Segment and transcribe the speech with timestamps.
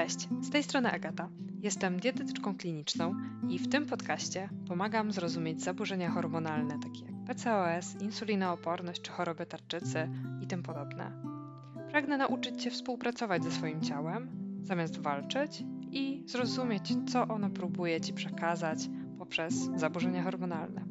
[0.00, 1.28] Cześć, z tej strony Agata.
[1.62, 3.14] Jestem dietetyczką kliniczną
[3.48, 10.08] i w tym podcaście pomagam zrozumieć zaburzenia hormonalne takie jak PCOS, insulinooporność czy choroby tarczycy
[10.42, 11.22] i tym podobne.
[11.90, 14.30] Pragnę nauczyć Cię współpracować ze swoim ciałem,
[14.62, 18.78] zamiast walczyć i zrozumieć, co ono próbuje Ci przekazać
[19.18, 20.84] poprzez zaburzenia hormonalne.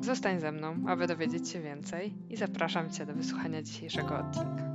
[0.00, 4.67] Zostań ze mną, aby dowiedzieć się więcej i zapraszam Cię do wysłuchania dzisiejszego odcinka.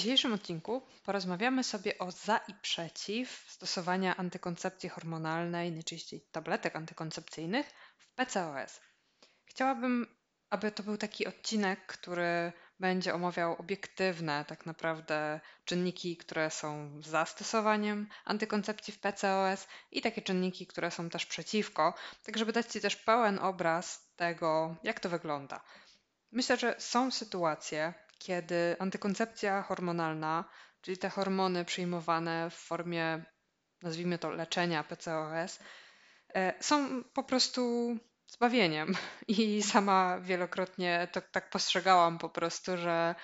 [0.00, 8.14] Dzisiejszym odcinku porozmawiamy sobie o za i przeciw stosowania antykoncepcji hormonalnej, najczęściej tabletek antykoncepcyjnych w
[8.14, 8.80] PCOS.
[9.44, 10.06] Chciałabym,
[10.50, 17.24] aby to był taki odcinek, który będzie omawiał obiektywne tak naprawdę czynniki, które są za
[17.26, 21.94] stosowaniem antykoncepcji w PCOS i takie czynniki, które są też przeciwko,
[22.24, 25.64] tak żeby dać Ci też pełen obraz tego, jak to wygląda.
[26.32, 30.44] Myślę, że są sytuacje, kiedy antykoncepcja hormonalna,
[30.80, 33.24] czyli te hormony przyjmowane w formie,
[33.82, 35.58] nazwijmy to, leczenia PCOS,
[36.34, 38.94] e, są po prostu zbawieniem.
[39.28, 43.14] I sama wielokrotnie to tak postrzegałam po prostu, że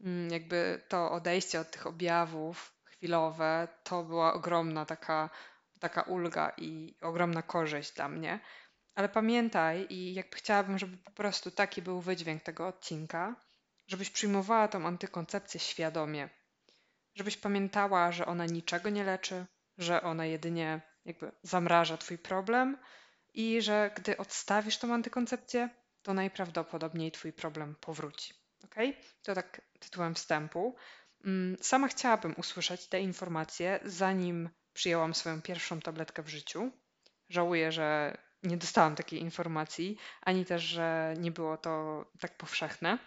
[0.00, 5.30] mm, jakby to odejście od tych objawów chwilowe to była ogromna taka,
[5.80, 8.40] taka ulga i ogromna korzyść dla mnie.
[8.94, 13.45] Ale pamiętaj, i jakby chciałabym, żeby po prostu taki był wydźwięk tego odcinka,
[13.86, 16.28] żebyś przyjmowała tą antykoncepcję świadomie.
[17.14, 19.46] Żebyś pamiętała, że ona niczego nie leczy,
[19.78, 22.78] że ona jedynie jakby zamraża twój problem
[23.34, 25.68] i że gdy odstawisz tą antykoncepcję,
[26.02, 28.34] to najprawdopodobniej twój problem powróci.
[28.64, 28.74] Ok?
[29.22, 30.76] To tak tytułem wstępu.
[31.24, 36.70] Mm, sama chciałabym usłyszeć te informacje, zanim przyjęłam swoją pierwszą tabletkę w życiu.
[37.28, 42.98] Żałuję, że nie dostałam takiej informacji, ani też, że nie było to tak powszechne.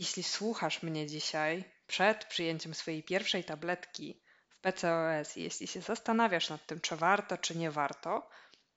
[0.00, 6.66] Jeśli słuchasz mnie dzisiaj przed przyjęciem swojej pierwszej tabletki w PCOS jeśli się zastanawiasz nad
[6.66, 8.28] tym, czy warto, czy nie warto,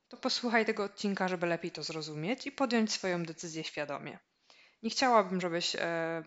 [0.07, 4.19] to posłuchaj tego odcinka, żeby lepiej to zrozumieć i podjąć swoją decyzję świadomie.
[4.81, 6.23] Nie chciałabym, żebyś e,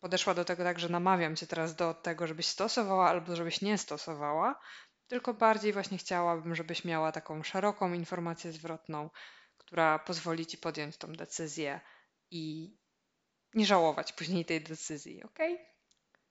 [0.00, 3.78] podeszła do tego tak, że namawiam cię teraz do tego, żebyś stosowała albo żebyś nie
[3.78, 4.60] stosowała,
[5.06, 9.10] tylko bardziej właśnie chciałabym, żebyś miała taką szeroką informację zwrotną,
[9.58, 11.80] która pozwoli ci podjąć tą decyzję
[12.30, 12.76] i
[13.54, 15.38] nie żałować później tej decyzji, ok?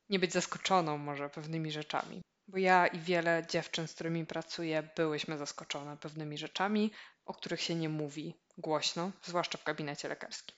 [0.10, 2.22] Nie być zaskoczoną może pewnymi rzeczami.
[2.48, 6.92] Bo ja i wiele dziewczyn, z którymi pracuję, byłyśmy zaskoczone pewnymi rzeczami,
[7.26, 10.56] o których się nie mówi głośno, zwłaszcza w gabinecie lekarskim.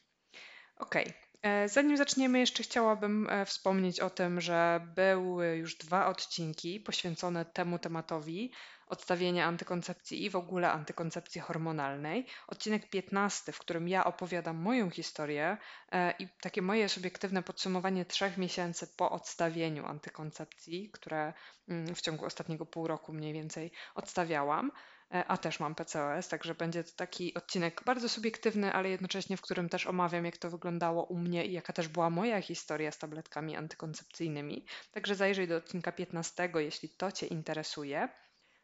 [0.75, 0.96] Ok,
[1.41, 7.45] e, zanim zaczniemy, jeszcze chciałabym e, wspomnieć o tym, że były już dwa odcinki poświęcone
[7.45, 8.51] temu tematowi
[8.88, 12.28] odstawienia antykoncepcji i w ogóle antykoncepcji hormonalnej.
[12.48, 15.58] Odcinek 15, w którym ja opowiadam moją historię
[15.92, 21.34] e, i takie moje subiektywne podsumowanie trzech miesięcy po odstawieniu antykoncepcji, które
[21.68, 24.72] mm, w ciągu ostatniego pół roku mniej więcej odstawiałam
[25.14, 29.42] e, a też mam PCOS, także będzie to taki odcinek bardzo subiektywny, ale jednocześnie w
[29.42, 32.98] którym też omawiam, jak to wyglądało u mnie i jaka też była moja historia z
[32.98, 34.66] tabletkami antykoncepcyjnymi.
[34.92, 38.23] Także zajrzyj do odcinka 15, jeśli to Cię interesuje.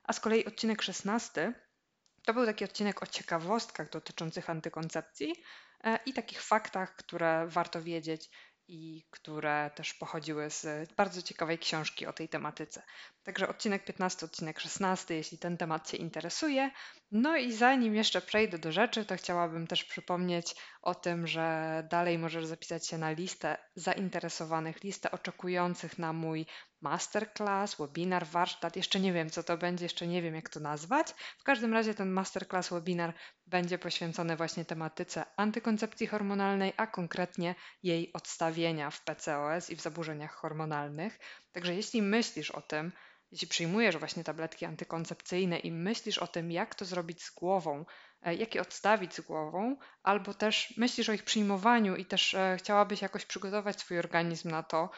[0.10, 1.54] A z kolei odcinek 16
[2.24, 5.36] to był taki odcinek o ciekawostkach dotyczących antykoncepcji
[5.84, 8.30] e, i takich faktach, które warto wiedzieć
[8.68, 12.84] i które też pochodziły z bardzo ciekawej książki o tej tematyce.
[13.24, 16.72] Także odcinek 15, odcinek 16, jeśli ten temat Cię interesuje.
[17.12, 22.18] No i zanim jeszcze przejdę do rzeczy, to chciałabym też przypomnieć o tym, że dalej
[22.18, 26.46] możesz zapisać się na listę zainteresowanych, listę oczekujących na mój
[26.82, 28.76] masterclass, webinar, warsztat.
[28.76, 31.12] Jeszcze nie wiem, co to będzie, jeszcze nie wiem, jak to nazwać.
[31.40, 33.14] W każdym razie ten masterclass, webinar
[33.48, 40.34] będzie poświęcony właśnie tematyce antykoncepcji hormonalnej, a konkretnie jej odstawienia w PCOS i w zaburzeniach
[40.34, 41.20] hormonalnych.
[41.52, 42.92] Także jeśli myślisz o tym,
[43.32, 47.86] jeśli przyjmujesz właśnie tabletki antykoncepcyjne i myślisz o tym, jak to zrobić z głową,
[48.22, 52.58] e, jak je odstawić z głową, albo też myślisz o ich przyjmowaniu i też e,
[52.60, 54.90] chciałabyś jakoś przygotować swój organizm na to,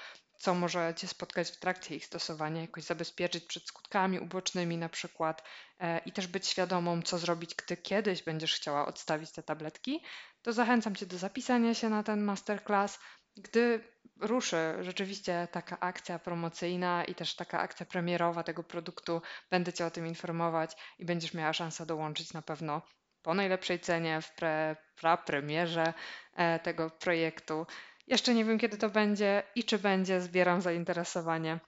[0.41, 5.43] co może Cię spotkać w trakcie ich stosowania, jakoś zabezpieczyć przed skutkami ubocznymi na przykład
[5.79, 10.03] e, i też być świadomą, co zrobić, gdy kiedyś będziesz chciała odstawić te tabletki,
[10.41, 12.99] to zachęcam Cię do zapisania się na ten masterclass.
[13.37, 13.83] Gdy
[14.19, 19.91] ruszy rzeczywiście taka akcja promocyjna i też taka akcja premierowa tego produktu, będę Cię o
[19.91, 22.81] tym informować i będziesz miała szansę dołączyć na pewno
[23.21, 25.93] po najlepszej cenie w pre, pra premierze
[26.35, 27.65] e, tego projektu.
[28.07, 31.59] Jeszcze nie wiem, kiedy to będzie i czy będzie, zbieram zainteresowanie.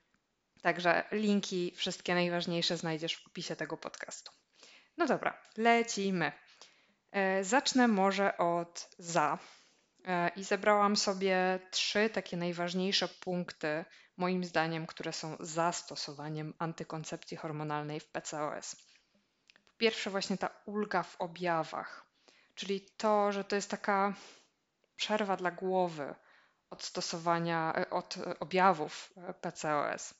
[0.61, 4.31] Także linki, wszystkie najważniejsze znajdziesz w opisie tego podcastu.
[4.97, 6.31] No dobra, lecimy.
[7.11, 9.37] E, zacznę może od za.
[10.05, 13.85] E, I zebrałam sobie trzy takie najważniejsze punkty,
[14.17, 18.75] moim zdaniem, które są zastosowaniem antykoncepcji hormonalnej w PCOS.
[19.67, 22.05] Po pierwsze, właśnie ta ulga w objawach,
[22.55, 24.13] czyli to, że to jest taka
[25.03, 26.15] przerwa dla głowy
[26.69, 30.13] od stosowania, e, od objawów PCOS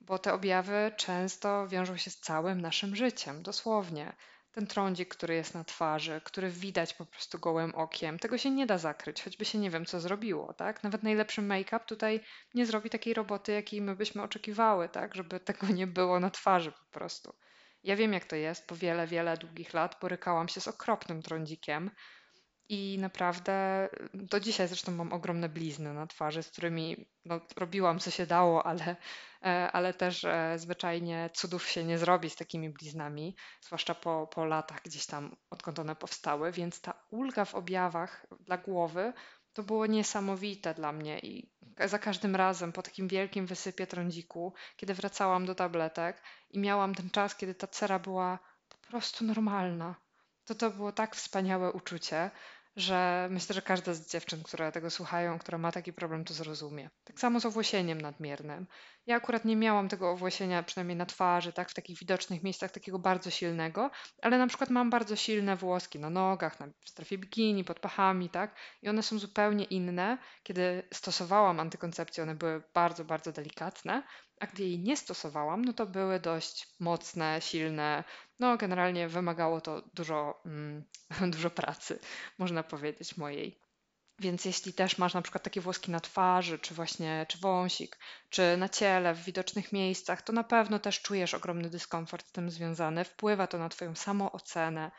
[0.00, 4.12] bo te objawy często wiążą się z całym naszym życiem, dosłownie.
[4.52, 8.66] Ten trądzik, który jest na twarzy, który widać po prostu gołym okiem, tego się nie
[8.66, 10.84] da zakryć, choćby się nie wiem, co zrobiło, tak?
[10.84, 12.20] Nawet najlepszy make-up tutaj
[12.54, 15.14] nie zrobi takiej roboty, jakiej my byśmy oczekiwały, tak?
[15.14, 17.34] Żeby tego nie było na twarzy po prostu.
[17.82, 18.66] Ja wiem, jak to jest.
[18.66, 21.90] Po wiele, wiele długich lat borykałam się z okropnym trądzikiem,
[22.72, 28.10] i naprawdę do dzisiaj zresztą mam ogromne blizny na twarzy, z którymi no, robiłam co
[28.10, 28.96] się dało, ale,
[29.42, 34.44] e, ale też e, zwyczajnie cudów się nie zrobi z takimi bliznami, zwłaszcza po, po
[34.44, 36.52] latach gdzieś tam, odkąd one powstały.
[36.52, 39.12] Więc ta ulga w objawach dla głowy
[39.52, 41.50] to było niesamowite dla mnie i
[41.84, 47.10] za każdym razem po takim wielkim wysypie trądziku, kiedy wracałam do tabletek i miałam ten
[47.10, 48.38] czas, kiedy ta cera była
[48.68, 49.94] po prostu normalna,
[50.44, 52.30] to to było tak wspaniałe uczucie
[52.76, 56.90] że myślę, że każda z dziewczyn, które tego słuchają, która ma taki problem, to zrozumie.
[57.04, 58.66] Tak samo z owłosieniem nadmiernym.
[59.06, 62.98] Ja akurat nie miałam tego owłosienia, przynajmniej na twarzy, tak, w takich widocznych miejscach, takiego
[62.98, 63.90] bardzo silnego,
[64.22, 68.30] ale na przykład mam bardzo silne włoski na nogach, na, w strefie bikini, pod pachami,
[68.30, 70.18] tak, i one są zupełnie inne.
[70.42, 74.02] Kiedy stosowałam antykoncepcję, one były bardzo, bardzo delikatne,
[74.40, 78.04] a gdy jej nie stosowałam, no to były dość mocne, silne.
[78.38, 80.84] No, generalnie wymagało to dużo, mm,
[81.34, 81.98] dużo pracy,
[82.38, 83.60] można powiedzieć, mojej.
[84.18, 87.98] Więc jeśli też masz na przykład takie włoski na twarzy, czy właśnie, czy wąsik,
[88.30, 92.50] czy na ciele, w widocznych miejscach, to na pewno też czujesz ogromny dyskomfort z tym
[92.50, 93.04] związany.
[93.04, 94.90] Wpływa to na Twoją samoocenę,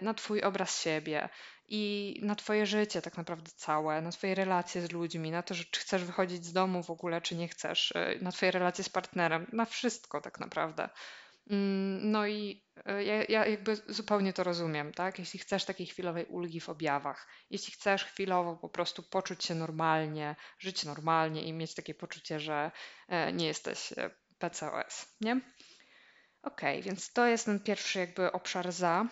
[0.00, 1.28] na Twój obraz siebie
[1.68, 5.64] i na Twoje życie tak naprawdę całe, na Twoje relacje z ludźmi, na to, że
[5.64, 8.88] czy chcesz wychodzić z domu w ogóle, czy nie chcesz, e, na Twoje relacje z
[8.88, 10.88] partnerem, na wszystko tak naprawdę.
[11.50, 15.18] Mm, no i e, ja, ja, jakby zupełnie to rozumiem, tak?
[15.18, 20.36] Jeśli chcesz takiej chwilowej ulgi w objawach, jeśli chcesz chwilowo po prostu poczuć się normalnie,
[20.58, 22.70] żyć normalnie i mieć takie poczucie, że
[23.08, 23.92] e, nie jesteś
[24.38, 25.40] PCOS, nie?
[26.42, 29.06] Okej, okay, więc to jest ten pierwszy jakby obszar za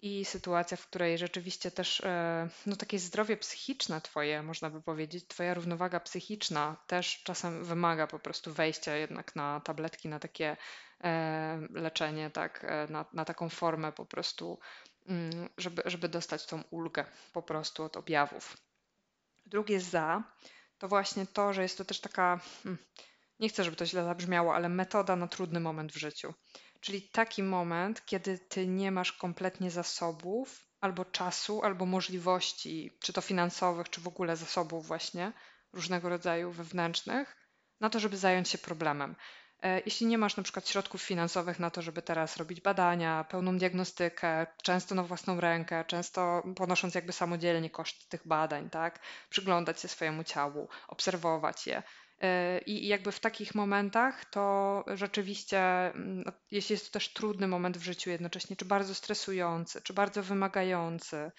[0.00, 5.24] i sytuacja, w której rzeczywiście też e, no, takie zdrowie psychiczne twoje, można by powiedzieć,
[5.28, 10.56] twoja równowaga psychiczna też czasem wymaga po prostu wejścia jednak na tabletki, na takie
[11.04, 14.58] e, leczenie, tak, e, na, na taką formę po prostu,
[15.06, 18.56] mm, żeby, żeby dostać tą ulgę po prostu od objawów.
[19.46, 20.22] Drugie za
[20.78, 22.84] to właśnie to, że jest to też taka, hmm,
[23.40, 26.34] nie chcę, żeby to źle zabrzmiało, ale metoda na trudny moment w życiu.
[26.80, 33.20] Czyli taki moment, kiedy ty nie masz kompletnie zasobów, albo czasu, albo możliwości, czy to
[33.20, 35.32] finansowych, czy w ogóle zasobów, właśnie
[35.72, 37.36] różnego rodzaju wewnętrznych,
[37.80, 39.16] na to, żeby zająć się problemem.
[39.62, 43.58] E, jeśli nie masz na przykład środków finansowych na to, żeby teraz robić badania, pełną
[43.58, 49.00] diagnostykę, często na własną rękę, często ponosząc jakby samodzielnie koszt tych badań, tak?
[49.30, 51.82] Przyglądać się swojemu ciału, obserwować je,
[52.66, 57.82] i jakby w takich momentach to rzeczywiście, mm, jeśli jest to też trudny moment w
[57.82, 61.30] życiu jednocześnie, czy bardzo stresujący, czy bardzo wymagający.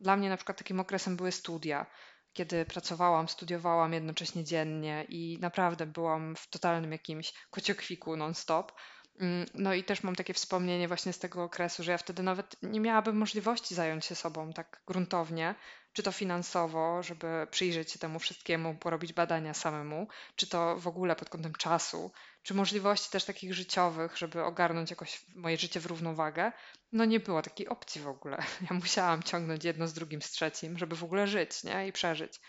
[0.00, 1.86] Dla mnie na przykład takim okresem były studia,
[2.32, 8.72] kiedy pracowałam, studiowałam jednocześnie dziennie i naprawdę byłam w totalnym jakimś kociokwiku non-stop.
[9.20, 12.56] Mm, no i też mam takie wspomnienie właśnie z tego okresu, że ja wtedy nawet
[12.62, 15.54] nie miałabym możliwości zająć się sobą tak gruntownie,
[15.92, 21.16] czy to finansowo, żeby przyjrzeć się temu wszystkiemu, porobić badania samemu, czy to w ogóle
[21.16, 26.52] pod kątem czasu, czy możliwości też takich życiowych, żeby ogarnąć jakoś moje życie w równowagę.
[26.92, 28.36] No nie było takiej opcji w ogóle.
[28.70, 31.88] Ja musiałam ciągnąć jedno z drugim, z trzecim, żeby w ogóle żyć nie?
[31.88, 32.40] i przeżyć.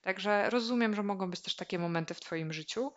[0.00, 2.92] Także rozumiem, że mogą być też takie momenty w Twoim życiu,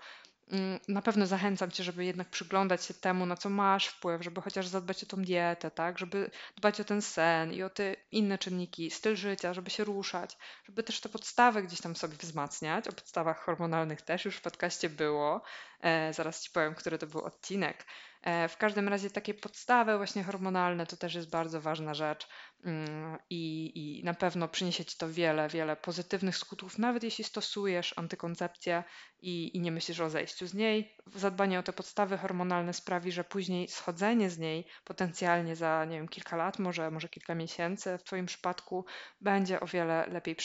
[0.88, 4.68] na pewno zachęcam Cię, żeby jednak przyglądać się temu, na co masz wpływ, żeby chociaż
[4.68, 6.00] zadbać o tą dietę, tak?
[6.00, 10.38] Żeby dbać o ten sen i o te inne czynniki, styl życia, żeby się ruszać,
[10.66, 12.88] żeby też te podstawy gdzieś tam sobie wzmacniać.
[12.88, 15.42] O podstawach hormonalnych też już w podcaście było.
[15.82, 17.86] E, zaraz Ci powiem, który to był odcinek.
[18.24, 22.28] E, w każdym razie takie podstawy właśnie hormonalne to też jest bardzo ważna rzecz
[22.64, 27.94] mm, i, i na pewno przyniesie Ci to wiele, wiele pozytywnych skutków, nawet jeśli stosujesz
[27.98, 28.84] antykoncepcję
[29.22, 30.96] i, i nie myślisz o zejściu z niej.
[31.16, 36.08] Zadbanie o te podstawy hormonalne sprawi, że później schodzenie z niej potencjalnie za, nie wiem,
[36.08, 38.86] kilka lat, może, może kilka miesięcy w Twoim przypadku
[39.22, 40.36] będzie o wiele lepiej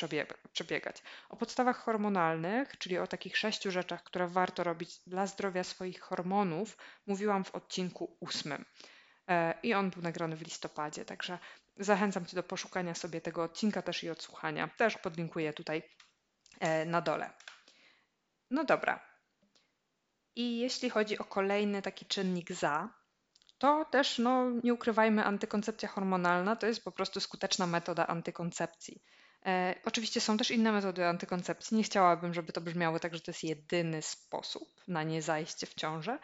[0.52, 1.02] przebiegać.
[1.28, 6.76] O podstawach hormonalnych, czyli o takich sześciu rzeczach, które warto robić dla zdrowia swoich hormonów,
[7.06, 8.64] mówiłam w odcinku ósmym.
[9.28, 11.38] e, i on był nagrany w listopadzie, także
[11.76, 14.68] zachęcam Cię do poszukania sobie tego odcinka też i odsłuchania.
[14.76, 15.82] Też podlinkuję tutaj
[16.60, 17.30] e, na dole.
[18.50, 19.00] No dobra.
[20.36, 22.88] I jeśli chodzi o kolejny taki czynnik za,
[23.58, 29.02] to też, no, nie ukrywajmy, antykoncepcja hormonalna to jest po prostu skuteczna metoda antykoncepcji.
[29.46, 31.76] E, oczywiście są też inne metody antykoncepcji.
[31.76, 35.74] Nie chciałabym, żeby to brzmiało tak, że to jest jedyny sposób na nie zajście w
[35.74, 36.18] ciążę,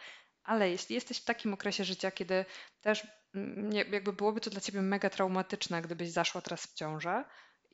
[0.44, 2.44] ale jeśli jesteś w takim okresie życia, kiedy
[2.80, 7.24] też mm, jakby byłoby to dla ciebie mega traumatyczne, gdybyś zaszła teraz w ciążę,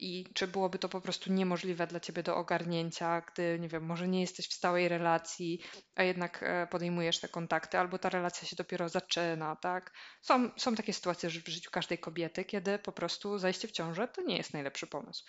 [0.00, 4.08] i czy byłoby to po prostu niemożliwe dla ciebie do ogarnięcia, gdy, nie wiem, może
[4.08, 5.60] nie jesteś w stałej relacji,
[5.94, 9.92] a jednak e, podejmujesz te kontakty, albo ta relacja się dopiero zaczyna, tak?
[10.22, 14.22] Są, są takie sytuacje w życiu każdej kobiety, kiedy po prostu zajście w ciążę to
[14.22, 15.24] nie jest najlepszy pomysł.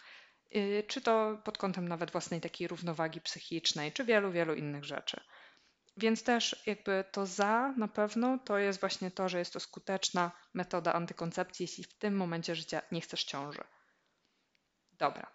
[0.56, 5.22] Y, czy to pod kątem nawet własnej takiej równowagi psychicznej, czy wielu, wielu innych rzeczy.
[6.00, 10.32] Więc też jakby to za na pewno to jest właśnie to, że jest to skuteczna
[10.54, 13.64] metoda antykoncepcji, jeśli w tym momencie życia nie chcesz ciąży.
[14.92, 15.32] Dobra.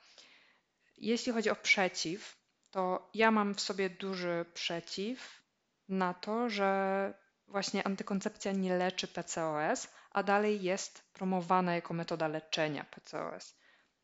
[0.96, 2.36] Jeśli chodzi o przeciw,
[2.70, 5.42] to ja mam w sobie duży przeciw
[5.88, 7.14] na to, że
[7.46, 13.54] właśnie antykoncepcja nie leczy PCOS, a dalej jest promowana jako metoda leczenia PCOS.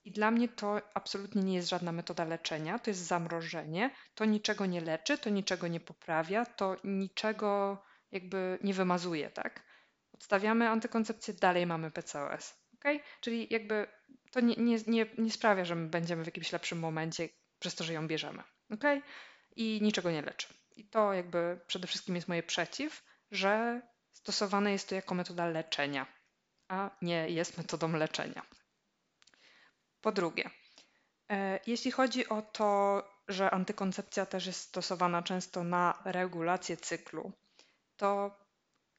[0.05, 4.67] I dla mnie to absolutnie nie jest żadna metoda leczenia, to jest zamrożenie, to niczego
[4.67, 9.63] nie leczy, to niczego nie poprawia, to niczego jakby nie wymazuje, tak?
[10.13, 12.55] Odstawiamy antykoncepcję, dalej mamy PCOS.
[12.75, 13.01] Okay?
[13.21, 13.87] Czyli jakby
[14.33, 17.29] to nie, nie, nie, nie sprawia, że my będziemy w jakimś lepszym momencie
[17.59, 18.43] przez to, że ją bierzemy.
[18.71, 19.03] Okay?
[19.57, 20.49] I niczego nie leczy.
[20.77, 26.07] I to jakby przede wszystkim jest moje przeciw, że stosowane jest to jako metoda leczenia,
[26.69, 28.43] a nie jest metodą leczenia.
[30.01, 30.51] Po drugie,
[31.31, 37.33] e, jeśli chodzi o to, że antykoncepcja też jest stosowana często na regulację cyklu,
[37.97, 38.39] to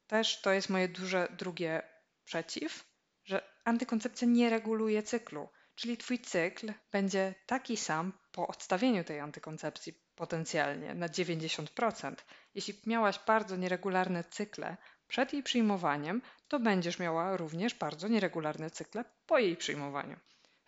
[0.06, 1.82] też to jest moje duże drugie
[2.24, 2.84] przeciw,
[3.24, 10.02] że antykoncepcja nie reguluje cyklu, czyli twój cykl będzie taki sam po odstawieniu tej antykoncepcji
[10.14, 12.14] potencjalnie na 90%.
[12.54, 14.76] Jeśli miałaś bardzo nieregularne cykle
[15.08, 20.16] przed jej przyjmowaniem, to będziesz miała również bardzo nieregularne cykle po jej przyjmowaniu.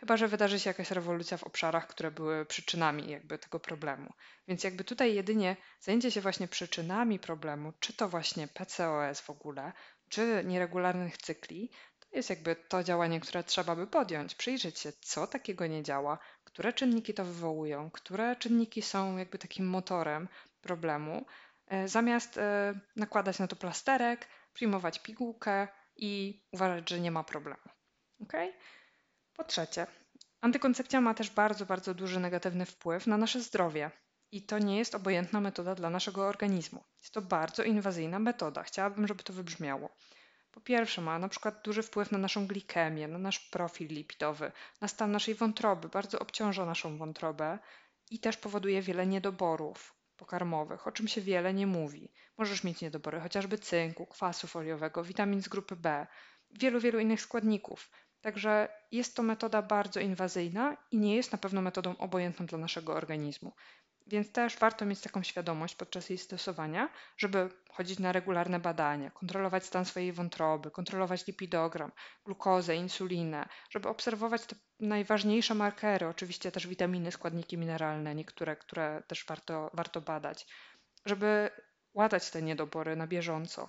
[0.04, 4.12] Chyba, że wydarzy się jakaś rewolucja w obszarach, które były przyczynami jakby tego problemu.
[4.49, 9.73] Więc jakby tutaj jedynie zajęcie się właśnie przyczynami problemu, czy to właśnie PCOS w ogóle,
[10.08, 11.70] czy nieregularnych cykli,
[12.12, 16.73] jest jakby to działanie, które trzeba by podjąć, przyjrzeć się, co takiego nie działa, które
[16.73, 20.28] czynniki to wywołują, które czynniki są jakby takim motorem
[20.61, 21.26] problemu,
[21.66, 27.68] e, zamiast e, nakładać na to plasterek, przyjmować pigułkę i uważać, że nie ma problemu.
[28.20, 28.52] Okay?
[29.37, 29.87] Po trzecie,
[30.41, 33.91] antykoncepcja ma też bardzo, bardzo duży negatywny wpływ na nasze zdrowie.
[34.33, 36.85] I to nie jest obojętna metoda dla naszego organizmu.
[37.03, 38.62] Jest to bardzo inwazyjna metoda.
[38.62, 39.91] Chciałabym, żeby to wybrzmiało.
[40.50, 44.88] Po pierwsze, ma na przykład duży wpływ na naszą glikemię, na nasz profil lipidowy, na
[44.88, 47.59] stan naszej wątroby, bardzo obciąża naszą wątrobę
[48.11, 52.12] i też powoduje wiele niedoborów pokarmowych, o czym się wiele nie mówi.
[52.38, 56.07] Możesz mieć niedobory chociażby cynku, kwasu foliowego, witamin z grupy B,
[56.50, 57.91] wielu, wielu innych składników.
[58.25, 62.95] Także jest to metoda bardzo inwazyjna i nie jest na pewno metodą obojętną dla naszego
[62.95, 63.52] organizmu.
[64.07, 69.64] Więc też warto mieć taką świadomość podczas jej stosowania, żeby chodzić na regularne badania, kontrolować
[69.64, 71.93] stan swojej wątroby, kontrolować lipidogram,
[72.25, 79.25] glukozę, insulinę, żeby obserwować te najważniejsze markery, oczywiście też witaminy, składniki mineralne, niektóre, które też
[79.26, 80.47] warto, warto badać,
[81.07, 81.50] żeby
[81.95, 83.69] łatać te niedobory na bieżąco.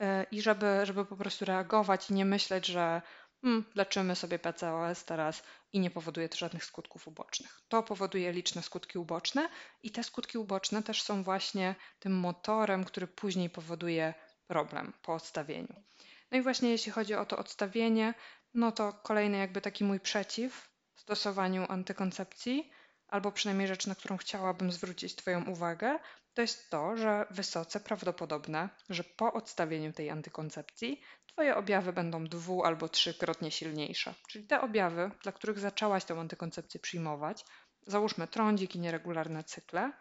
[0.00, 3.02] E, I żeby, żeby po prostu reagować i nie myśleć, że
[3.44, 7.60] hmm, leczymy sobie PCOS teraz i nie powoduje to żadnych skutków ubocznych.
[7.68, 9.48] To powoduje liczne skutki uboczne
[9.82, 14.14] i te skutki uboczne też są właśnie tym motorem, który później powoduje
[14.46, 15.82] problem po odstawieniu.
[16.30, 18.14] No i właśnie jeśli chodzi o to odstawienie,
[18.54, 22.70] no to kolejny jakby taki mój przeciw stosowaniu antykoncepcji,
[23.08, 25.98] albo przynajmniej rzecz, na którą chciałabym zwrócić Twoją uwagę,
[26.34, 31.00] to jest to, że wysoce prawdopodobne, że po odstawieniu tej antykoncepcji
[31.34, 34.14] Twoje objawy będą dwu albo trzykrotnie silniejsze.
[34.28, 37.44] Czyli te objawy, dla których zaczęłaś tę antykoncepcję przyjmować,
[37.86, 39.92] załóżmy trądzik i nieregularne cykle,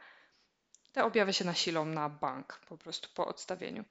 [0.92, 3.84] te objawy się nasilą na bank po prostu po odstawieniu.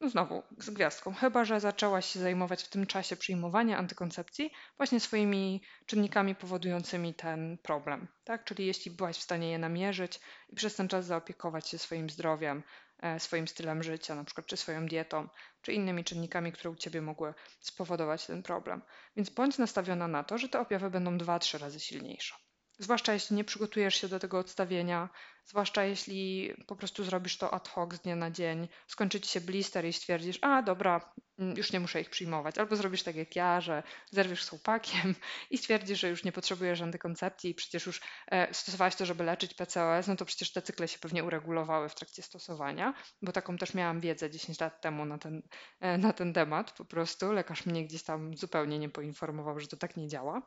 [0.00, 5.00] No znowu z gwiazdką, chyba że zaczęłaś się zajmować w tym czasie przyjmowania antykoncepcji właśnie
[5.00, 8.08] swoimi czynnikami powodującymi ten problem.
[8.24, 8.44] Tak?
[8.44, 12.62] Czyli jeśli byłaś w stanie je namierzyć i przez ten czas zaopiekować się swoim zdrowiem,
[12.98, 15.28] e, swoim stylem życia, na przykład czy swoją dietą,
[15.62, 18.82] czy innymi czynnikami, które u ciebie mogły spowodować ten problem.
[19.16, 22.34] Więc bądź nastawiona na to, że te objawy będą 2-3 razy silniejsze.
[22.80, 25.08] Zwłaszcza jeśli nie przygotujesz się do tego odstawienia,
[25.44, 29.40] zwłaszcza jeśli po prostu zrobisz to ad hoc z dnia na dzień, skończy ci się
[29.40, 32.58] blister i stwierdzisz, a dobra, mm, już nie muszę ich przyjmować.
[32.58, 35.14] Albo zrobisz tak jak ja, że zerwiesz z chłopakiem
[35.50, 39.54] i stwierdzisz, że już nie potrzebujesz antykoncepcji i przecież już e, stosowałeś to, żeby leczyć
[39.54, 43.74] PCOS, no to przecież te cykle się pewnie uregulowały w trakcie stosowania, bo taką też
[43.74, 45.42] miałam wiedzę 10 lat temu na ten,
[45.80, 47.32] e, na ten temat po prostu.
[47.32, 50.42] Lekarz mnie gdzieś tam zupełnie nie poinformował, że to tak nie działa.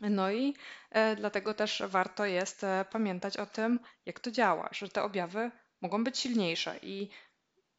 [0.00, 0.54] No i
[0.90, 5.50] e, dlatego też warto jest e, pamiętać o tym, jak to działa, że te objawy
[5.80, 7.10] mogą być silniejsze i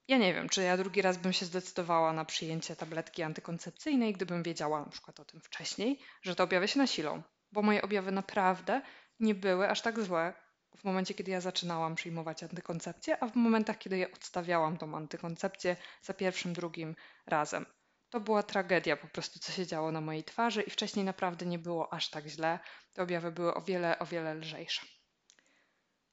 [0.07, 4.43] ja nie wiem, czy ja drugi raz bym się zdecydowała na przyjęcie tabletki antykoncepcyjnej, gdybym
[4.43, 8.81] wiedziała na przykład o tym wcześniej, że te objawy się nasilą, bo moje objawy naprawdę
[9.19, 10.33] nie były aż tak złe
[10.77, 15.75] w momencie, kiedy ja zaczynałam przyjmować antykoncepcję, a w momentach, kiedy ja odstawiałam tą antykoncepcję
[16.01, 17.65] za pierwszym, drugim razem.
[18.12, 21.60] To była tragedia po prostu, co się działo na mojej twarzy i wcześniej naprawdę nie
[21.60, 22.60] było aż tak źle.
[22.94, 24.82] Te objawy były o wiele, o wiele lżejsze.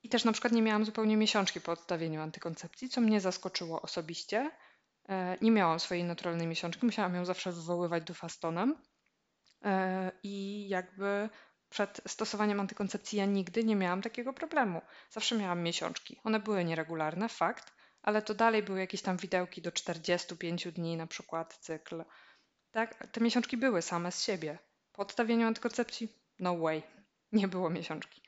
[0.02, 4.50] I też na przykład nie miałam zupełnie miesiączki po odstawieniu antykoncepcji, co mnie zaskoczyło osobiście.
[5.08, 8.82] E, nie miałam swojej naturalnej miesiączki, musiałam ją zawsze wywoływać dufastonem.
[9.64, 11.28] E, I jakby
[11.68, 14.82] przed stosowaniem antykoncepcji ja nigdy nie miałam takiego problemu.
[15.10, 16.20] Zawsze miałam miesiączki.
[16.24, 17.77] One były nieregularne, fakt,
[18.08, 22.04] ale to dalej były jakieś tam widełki do 45 dni, na przykład cykl.
[22.70, 24.58] Tak, te miesiączki były same z siebie.
[24.92, 26.82] Po odstawieniu antykoncepcji, no way,
[27.32, 28.22] nie było miesiączki.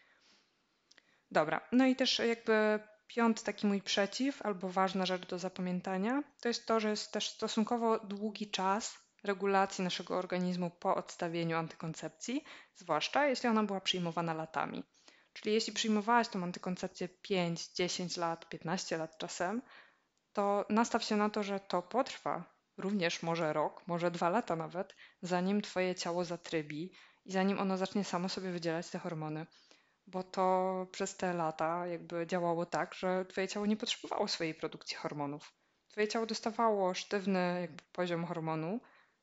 [1.30, 6.48] Dobra, no i też jakby piąty taki mój przeciw, albo ważna rzecz do zapamiętania, to
[6.48, 12.44] jest to, że jest też stosunkowo długi czas regulacji naszego organizmu po odstawieniu antykoncepcji,
[12.74, 14.84] zwłaszcza jeśli ona była przyjmowana latami.
[15.40, 19.62] Czyli jeśli przyjmowałaś tą antykoncepcję 5, 10 lat, 15 lat czasem,
[20.32, 22.44] to nastaw się na to, że to potrwa
[22.76, 26.92] również może rok, może dwa lata nawet, zanim twoje ciało zatrybi
[27.24, 29.46] i zanim ono zacznie samo sobie wydzielać te hormony.
[30.06, 34.96] Bo to przez te lata jakby działało tak, że twoje ciało nie potrzebowało swojej produkcji
[34.96, 35.52] hormonów.
[35.88, 38.80] Twoje ciało dostawało sztywny jakby poziom hormonu,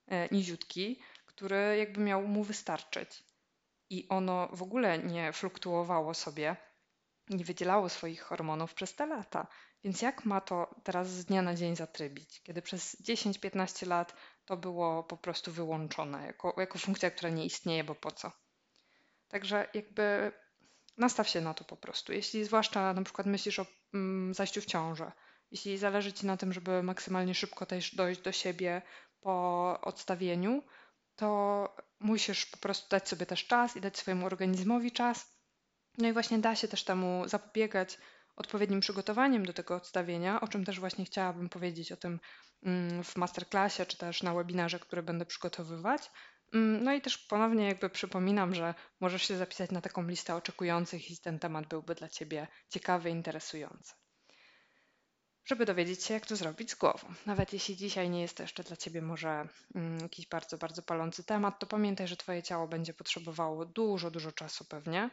[0.07, 3.23] e, niziutki, który jakby miał mu wystarczyć
[3.89, 6.55] i ono w ogóle nie fluktuowało sobie,
[7.29, 9.47] nie wydzielało swoich hormonów przez te lata.
[9.83, 14.13] Więc jak ma to teraz z dnia na dzień zatrybić, kiedy przez 10-15 lat
[14.45, 18.31] to było po prostu wyłączone jako, jako funkcja, która nie istnieje, bo po co?
[19.27, 20.31] Także jakby
[20.97, 22.13] nastaw się na to po prostu.
[22.13, 25.11] Jeśli zwłaszcza na przykład myślisz o mm, zajściu w ciążę,
[25.51, 28.81] jeśli zależy Ci na tym, żeby maksymalnie szybko też dojść do siebie
[29.21, 30.63] po odstawieniu,
[31.15, 35.37] to musisz po prostu dać sobie też czas i dać swojemu organizmowi czas.
[35.97, 37.97] No i właśnie da się też temu zapobiegać
[38.35, 42.19] odpowiednim przygotowaniem do tego odstawienia, o czym też właśnie chciałabym powiedzieć o tym
[42.63, 46.11] mm, w masterclassie czy też na webinarze, które będę przygotowywać.
[46.53, 51.11] Mm, no i też ponownie jakby przypominam, że możesz się zapisać na taką listę oczekujących
[51.11, 53.93] i ten temat byłby dla Ciebie ciekawy, interesujący
[55.47, 57.07] żeby dowiedzieć się, jak to zrobić z głową.
[57.25, 61.23] Nawet jeśli dzisiaj nie jest to jeszcze dla Ciebie może mm, jakiś bardzo, bardzo palący
[61.23, 65.09] temat, to pamiętaj, że Twoje ciało będzie potrzebowało dużo, dużo czasu pewnie,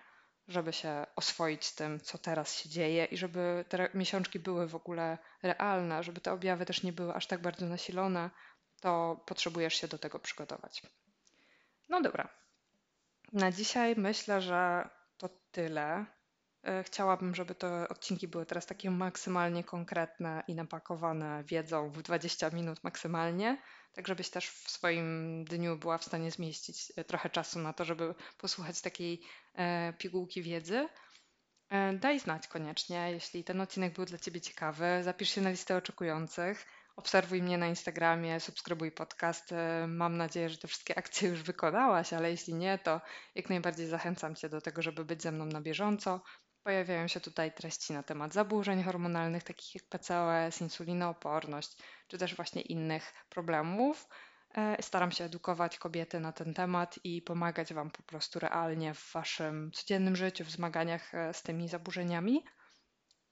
[0.49, 4.75] żeby się oswoić z tym, co teraz się dzieje i żeby te miesiączki były w
[4.75, 8.31] ogóle realne, żeby te objawy też nie były aż tak bardzo nasilone,
[8.81, 10.83] to potrzebujesz się do tego przygotować.
[11.89, 12.29] No dobra.
[13.33, 16.07] Na dzisiaj myślę, że to tyle.
[16.65, 22.51] E, chciałabym, żeby te odcinki były teraz takie maksymalnie konkretne i napakowane wiedzą w 20
[22.51, 27.59] minut maksymalnie, tak żebyś też w swoim dniu była w stanie zmieścić e, trochę czasu
[27.59, 29.23] na to, żeby posłuchać takiej
[29.55, 30.89] e, pigułki wiedzy.
[32.01, 34.85] Daj znać koniecznie, jeśli ten odcinek był dla Ciebie ciekawy.
[35.03, 36.67] Zapisz się na listę oczekujących.
[36.97, 39.55] Obserwuj mnie na Instagramie, subskrybuj podcast.
[39.89, 43.01] Mam nadzieję, że te wszystkie akcje już wykonałaś, ale jeśli nie, to
[43.35, 46.21] jak najbardziej zachęcam Cię do tego, żeby być ze mną na bieżąco.
[46.65, 51.77] Pojawiają się tutaj treści na temat zaburzeń hormonalnych, takich jak PCOS, insulinooporność,
[52.09, 54.09] czy też właśnie innych problemów.
[54.55, 59.13] E, staram się edukować kobiety na ten temat i pomagać Wam po prostu realnie w
[59.13, 62.45] Waszym codziennym życiu, w zmaganiach e, z tymi zaburzeniami.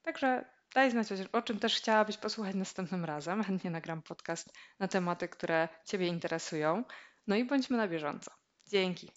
[0.03, 3.45] Także daj znać, o czym też chciałabyś posłuchać następnym razem.
[3.45, 6.85] Chętnie nagram podcast na tematy, które Ciebie interesują.
[7.27, 8.31] No i bądźmy na bieżąco.
[8.67, 9.13] Dzięki.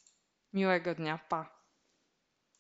[0.54, 1.20] Miłego dnia.
[1.30, 1.55] Pa.